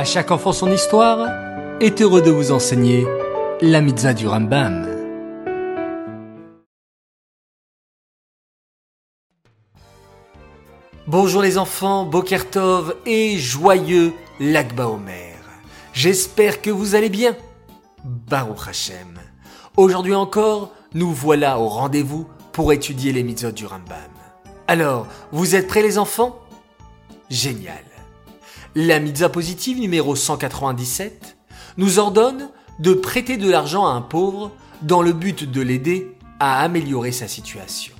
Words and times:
À 0.00 0.04
chaque 0.04 0.30
enfant 0.30 0.54
son 0.54 0.72
histoire 0.72 1.28
est 1.78 2.00
heureux 2.00 2.22
de 2.22 2.30
vous 2.30 2.52
enseigner 2.52 3.06
la 3.60 3.82
mitzvah 3.82 4.14
du 4.14 4.26
Rambam. 4.26 4.88
Bonjour 11.06 11.42
les 11.42 11.58
enfants, 11.58 12.06
Bokertov 12.06 12.96
et 13.04 13.36
joyeux 13.36 14.14
Lagba 14.40 14.88
Omer. 14.88 15.36
J'espère 15.92 16.62
que 16.62 16.70
vous 16.70 16.94
allez 16.94 17.10
bien. 17.10 17.36
Baruch 18.02 18.68
Hashem. 18.68 19.20
Aujourd'hui 19.76 20.14
encore, 20.14 20.72
nous 20.94 21.12
voilà 21.12 21.58
au 21.58 21.68
rendez-vous 21.68 22.26
pour 22.52 22.72
étudier 22.72 23.12
les 23.12 23.22
mitzvot 23.22 23.52
du 23.52 23.66
Rambam. 23.66 23.98
Alors, 24.66 25.06
vous 25.30 25.54
êtes 25.54 25.66
prêts 25.66 25.82
les 25.82 25.98
enfants? 25.98 26.38
Génial. 27.28 27.89
La 28.76 29.00
mitzvah 29.00 29.30
positive 29.30 29.80
numéro 29.80 30.14
197 30.14 31.36
nous 31.76 31.98
ordonne 31.98 32.50
de 32.78 32.94
prêter 32.94 33.36
de 33.36 33.50
l'argent 33.50 33.84
à 33.84 33.90
un 33.90 34.00
pauvre 34.00 34.52
dans 34.82 35.02
le 35.02 35.12
but 35.12 35.50
de 35.50 35.60
l'aider 35.60 36.16
à 36.38 36.62
améliorer 36.62 37.10
sa 37.10 37.26
situation. 37.26 37.92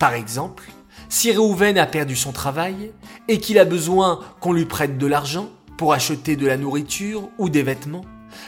Par 0.00 0.14
exemple, 0.14 0.68
si 1.08 1.30
Réhouven 1.30 1.78
a 1.78 1.86
perdu 1.86 2.16
son 2.16 2.32
travail 2.32 2.90
et 3.28 3.38
qu'il 3.38 3.56
a 3.56 3.64
besoin 3.64 4.18
qu'on 4.40 4.52
lui 4.52 4.64
prête 4.64 4.98
de 4.98 5.06
l'argent 5.06 5.48
pour 5.76 5.92
acheter 5.92 6.34
de 6.34 6.48
la 6.48 6.56
nourriture 6.56 7.28
ou 7.38 7.48
des 7.48 7.62
vêtements, 7.62 8.04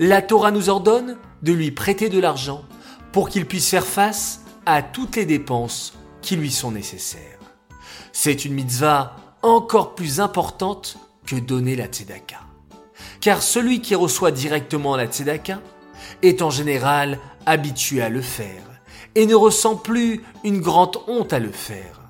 la 0.00 0.22
Torah 0.22 0.50
nous 0.50 0.68
ordonne 0.68 1.18
de 1.44 1.52
lui 1.52 1.70
prêter 1.70 2.08
de 2.08 2.18
l'argent 2.18 2.64
pour 3.12 3.28
qu'il 3.28 3.46
puisse 3.46 3.70
faire 3.70 3.86
face 3.86 4.40
à 4.66 4.82
toutes 4.82 5.14
les 5.14 5.24
dépenses 5.24 5.94
qui 6.20 6.34
lui 6.34 6.50
sont 6.50 6.72
nécessaires. 6.72 7.38
C'est 8.12 8.44
une 8.44 8.54
mitzvah 8.54 9.14
encore 9.42 9.94
plus 9.94 10.18
importante 10.18 10.98
que 11.28 11.36
donner 11.36 11.76
la 11.76 11.86
tzedaka. 11.86 12.40
Car 13.20 13.42
celui 13.42 13.82
qui 13.82 13.94
reçoit 13.94 14.30
directement 14.30 14.96
la 14.96 15.06
tzedaka 15.06 15.60
est 16.22 16.40
en 16.40 16.48
général 16.48 17.18
habitué 17.44 18.00
à 18.00 18.08
le 18.08 18.22
faire 18.22 18.62
et 19.14 19.26
ne 19.26 19.34
ressent 19.34 19.76
plus 19.76 20.22
une 20.42 20.60
grande 20.60 20.96
honte 21.06 21.34
à 21.34 21.38
le 21.38 21.52
faire. 21.52 22.00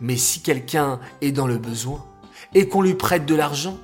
Mais 0.00 0.16
si 0.16 0.42
quelqu'un 0.42 1.00
est 1.22 1.32
dans 1.32 1.48
le 1.48 1.58
besoin 1.58 2.04
et 2.54 2.68
qu'on 2.68 2.82
lui 2.82 2.94
prête 2.94 3.26
de 3.26 3.34
l'argent, 3.34 3.78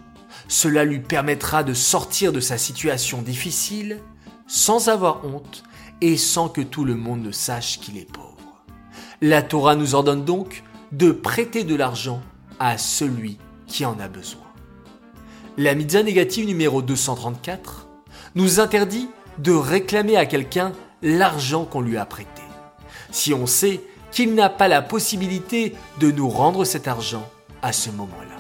cela 0.47 0.84
lui 0.84 1.01
permettra 1.01 1.64
de 1.64 1.75
sortir 1.75 2.33
de 2.33 2.41
sa 2.41 2.56
situation 2.56 3.20
difficile 3.20 3.98
sans 4.47 4.89
avoir 4.89 5.25
honte 5.25 5.64
et 6.01 6.17
sans 6.17 6.48
que 6.48 6.61
tout 6.61 6.84
le 6.84 6.95
monde 6.95 7.23
ne 7.23 7.33
sache 7.33 7.81
qu'il 7.81 7.98
est 7.98 8.11
pauvre. 8.11 8.62
La 9.20 9.42
Torah 9.42 9.75
nous 9.75 9.97
ordonne 9.97 10.25
donc 10.25 10.62
de 10.92 11.11
prêter 11.11 11.64
de 11.64 11.75
l'argent 11.75 12.23
à 12.61 12.79
celui 12.79 13.39
qui 13.67 13.84
en 13.84 13.98
a 13.98 14.06
besoin. 14.06 14.52
La 15.58 15.75
mitzvah 15.75 16.03
négative 16.03 16.47
numéro 16.47 16.81
234 16.81 17.86
nous 18.36 18.58
interdit 18.58 19.11
de 19.36 19.53
réclamer 19.53 20.17
à 20.17 20.25
quelqu'un 20.25 20.72
l'argent 21.03 21.67
qu'on 21.67 21.83
lui 21.83 21.98
a 21.98 22.06
prêté. 22.06 22.41
Si 23.11 23.34
on 23.34 23.47
sait 23.47 23.83
qu'il 24.11 24.34
n'a 24.34 24.48
pas 24.48 24.69
la 24.69 24.80
possibilité 24.80 25.75
de 26.00 26.11
nous 26.11 26.30
rendre 26.30 26.64
cet 26.64 26.89
argent 26.89 27.28
à 27.61 27.75
ce 27.75 27.91
moment-là. 27.91 28.36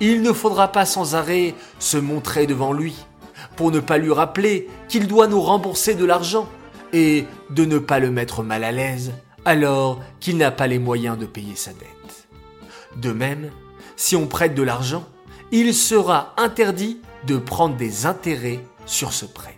Il 0.00 0.22
ne 0.22 0.32
faudra 0.32 0.68
pas 0.68 0.86
sans 0.86 1.14
arrêt 1.14 1.54
se 1.78 1.98
montrer 1.98 2.46
devant 2.46 2.72
lui 2.72 2.96
pour 3.56 3.70
ne 3.70 3.80
pas 3.80 3.98
lui 3.98 4.12
rappeler 4.12 4.68
qu'il 4.88 5.06
doit 5.06 5.26
nous 5.26 5.42
rembourser 5.42 5.94
de 5.94 6.06
l'argent 6.06 6.48
et 6.94 7.26
de 7.50 7.66
ne 7.66 7.78
pas 7.78 7.98
le 7.98 8.10
mettre 8.10 8.42
mal 8.42 8.64
à 8.64 8.72
l'aise 8.72 9.12
alors 9.44 10.00
qu'il 10.20 10.38
n'a 10.38 10.50
pas 10.50 10.68
les 10.68 10.78
moyens 10.78 11.18
de 11.18 11.26
payer 11.26 11.54
sa 11.54 11.72
dette. 11.72 12.28
De 12.96 13.12
même, 13.12 13.50
si 13.96 14.16
on 14.16 14.26
prête 14.26 14.54
de 14.54 14.62
l'argent, 14.62 15.04
il 15.52 15.74
sera 15.74 16.34
interdit 16.36 17.00
de 17.26 17.36
prendre 17.36 17.76
des 17.76 18.06
intérêts 18.06 18.60
sur 18.86 19.12
ce 19.12 19.24
prêt. 19.24 19.56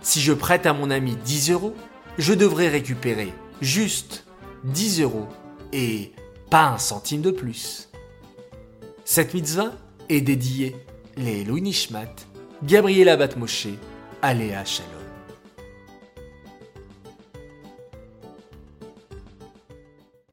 Si 0.00 0.20
je 0.20 0.32
prête 0.32 0.66
à 0.66 0.72
mon 0.72 0.90
ami 0.90 1.16
10 1.16 1.50
euros, 1.50 1.74
je 2.18 2.34
devrais 2.34 2.68
récupérer 2.68 3.32
juste 3.60 4.24
10 4.64 5.02
euros 5.02 5.28
et 5.72 6.12
pas 6.50 6.68
un 6.68 6.78
centime 6.78 7.20
de 7.20 7.30
plus. 7.30 7.88
Cette 9.04 9.34
mitzvah 9.34 9.72
est 10.08 10.20
dédiée 10.20 10.76
les 11.16 11.44
Louis 11.44 11.62
Nishmat, 11.62 12.14
Gabriela 12.62 13.16
Batmoshe, 13.16 13.68
Aléa 14.22 14.64
Shalom. 14.64 14.97